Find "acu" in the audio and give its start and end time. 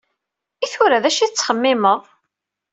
1.09-1.21